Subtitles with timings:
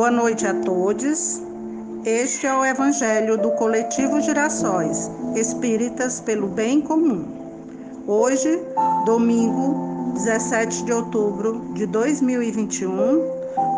[0.00, 1.42] Boa noite a todos.
[2.06, 7.26] Este é o Evangelho do Coletivo Girassóis, Espíritas pelo Bem Comum.
[8.06, 8.62] Hoje,
[9.04, 12.98] domingo, 17 de outubro de 2021,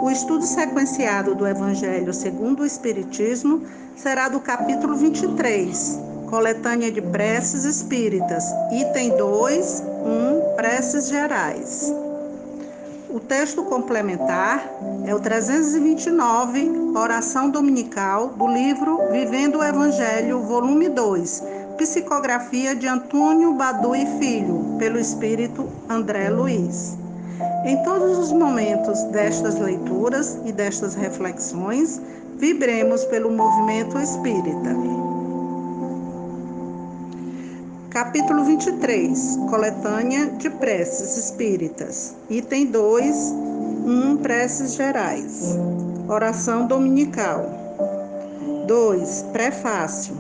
[0.01, 3.63] o estudo sequenciado do Evangelho segundo o Espiritismo
[3.97, 5.99] será do capítulo 23,
[6.31, 11.93] Coletânea de Preces Espíritas, item 2, 1, Preces Gerais.
[13.13, 14.67] O texto complementar
[15.05, 21.43] é o 329, Oração Dominical, do livro Vivendo o Evangelho, volume 2,
[21.77, 26.97] Psicografia de Antônio Badu e Filho, pelo Espírito André Luiz.
[27.67, 32.01] Em todos os momentos destas leituras e destas reflexões,
[32.39, 34.75] vibremos pelo movimento espírita.
[37.93, 42.17] Capítulo 23 Coletânea de Preces Espíritas.
[42.31, 43.15] Item 2
[43.85, 45.59] 1 Preces Gerais.
[46.09, 47.45] Oração Dominical.
[48.67, 50.17] 2 Prefácio.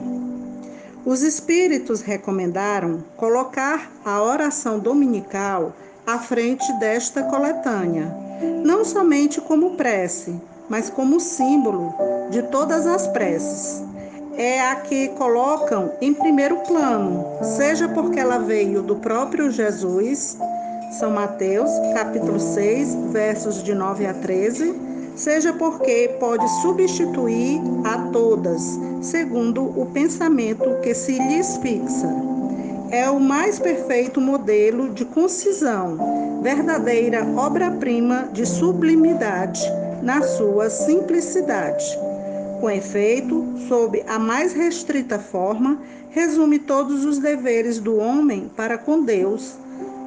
[1.06, 5.72] Os Espíritos recomendaram colocar a oração dominical
[6.06, 8.14] à frente desta coletânea,
[8.62, 11.94] não somente como prece, mas como símbolo
[12.28, 13.83] de todas as preces
[14.36, 17.25] é a que colocam em primeiro plano,
[17.56, 20.39] seja porque ela veio do próprio Jesus,
[20.98, 24.74] São Mateus, capítulo 6, versos de 9 a 13,
[25.16, 32.08] seja porque pode substituir a todas, segundo o pensamento que se lhes fixa.
[32.91, 39.62] É o mais perfeito modelo de concisão, verdadeira obra-prima de sublimidade
[40.02, 41.84] na sua simplicidade
[42.62, 49.02] com efeito, sob a mais restrita forma, resume todos os deveres do homem para com
[49.02, 49.56] Deus,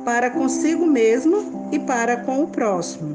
[0.06, 3.14] para consigo mesmo e para com o próximo.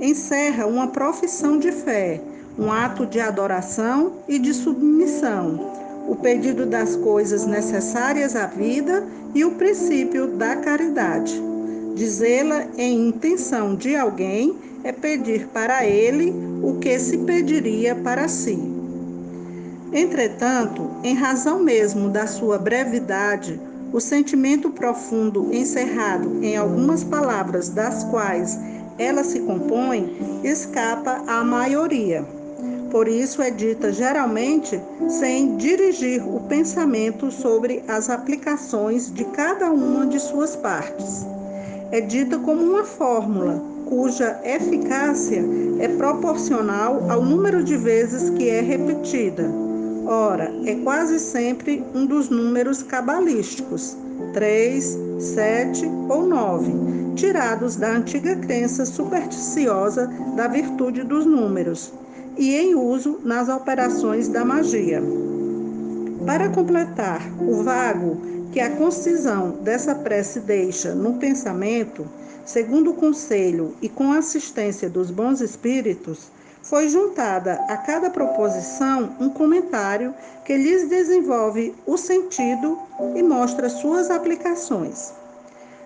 [0.00, 2.20] Encerra uma profissão de fé,
[2.58, 5.60] um ato de adoração e de submissão,
[6.08, 11.40] o pedido das coisas necessárias à vida e o princípio da caridade.
[11.94, 18.58] Dizê-la em intenção de alguém é pedir para ele o que se pediria para si.
[19.92, 23.60] Entretanto, em razão mesmo da sua brevidade,
[23.92, 28.58] o sentimento profundo encerrado em algumas palavras das quais
[28.98, 32.24] ela se compõe escapa à maioria.
[32.90, 40.06] Por isso é dita geralmente sem dirigir o pensamento sobre as aplicações de cada uma
[40.06, 41.26] de suas partes.
[41.90, 45.44] É dita como uma fórmula cuja eficácia
[45.78, 49.44] é proporcional ao número de vezes que é repetida
[50.06, 53.96] Ora, é quase sempre um dos números cabalísticos,
[54.32, 56.72] 3, 7 ou 9,
[57.14, 61.92] tirados da antiga crença supersticiosa da virtude dos números
[62.36, 65.00] e em uso nas operações da magia.
[66.26, 68.20] Para completar o vago
[68.52, 72.06] que a concisão dessa prece deixa no pensamento,
[72.44, 76.30] segundo o conselho e com assistência dos bons espíritos,
[76.62, 80.14] foi juntada a cada proposição um comentário
[80.44, 82.78] que lhes desenvolve o sentido
[83.16, 85.14] e mostra suas aplicações.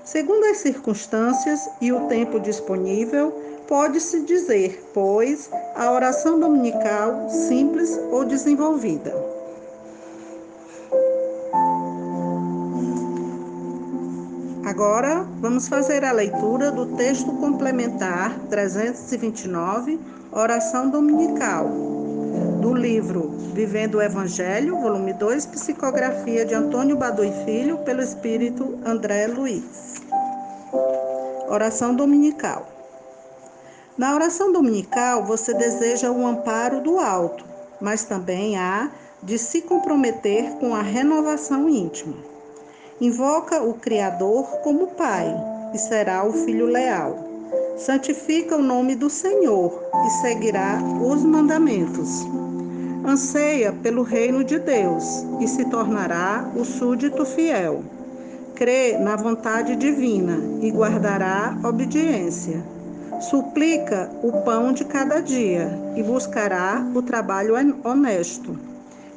[0.04, 3.32] Segundo as circunstâncias e o tempo disponível,
[3.68, 9.35] pode-se dizer, pois, a oração dominical simples ou desenvolvida.
[14.66, 20.00] Agora, vamos fazer a leitura do texto complementar 329
[20.32, 21.68] Oração Dominical,
[22.60, 29.28] do livro Vivendo o Evangelho, volume 2, psicografia de Antônio Badui Filho, pelo Espírito André
[29.28, 30.02] Luiz.
[31.48, 32.66] Oração Dominical.
[33.96, 37.44] Na oração dominical, você deseja o amparo do alto,
[37.80, 38.90] mas também há
[39.22, 42.35] de se comprometer com a renovação íntima.
[43.00, 45.34] Invoca o Criador como Pai
[45.74, 47.26] e será o Filho leal
[47.76, 52.26] santifica o nome do Senhor e seguirá os mandamentos.
[53.04, 57.82] Anseia pelo reino de Deus e se tornará o súdito fiel.
[58.54, 62.64] Crê na vontade divina e guardará obediência.
[63.20, 67.54] Suplica o pão de cada dia e buscará o trabalho
[67.84, 68.58] honesto.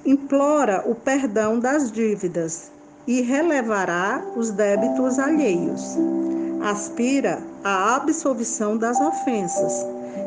[0.05, 2.71] Implora o perdão das dívidas
[3.09, 5.97] e relevará os débitos alheios
[6.61, 9.83] aspira à absolvição das ofensas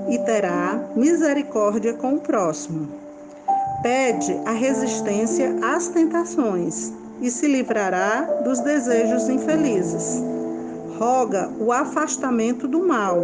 [0.08, 2.88] e terá misericórdia com o próximo.
[3.84, 10.20] Pede a resistência às tentações e se livrará dos desejos infelizes.
[10.98, 13.22] Roga o afastamento do mal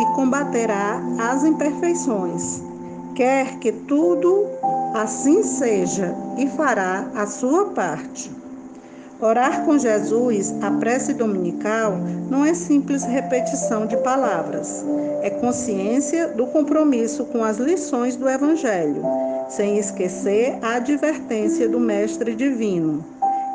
[0.00, 2.62] e combaterá as imperfeições.
[3.14, 4.46] quer que tudo
[4.94, 8.45] assim seja e fará a sua parte.
[9.18, 11.96] Orar com Jesus, a prece dominical,
[12.30, 14.84] não é simples repetição de palavras,
[15.22, 19.02] é consciência do compromisso com as lições do Evangelho,
[19.48, 23.02] sem esquecer a advertência do Mestre Divino: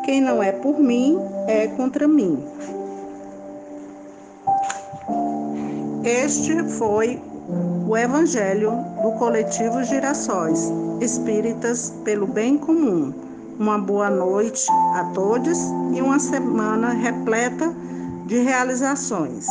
[0.04, 2.44] quem não é por mim, é contra mim.
[6.04, 7.22] Este foi
[7.88, 8.72] o Evangelho
[9.04, 13.31] do Coletivo Girassóis Espíritas pelo Bem Comum.
[13.62, 14.66] Uma boa noite
[14.96, 15.56] a todos
[15.94, 17.72] e uma semana repleta
[18.26, 19.46] de realizações.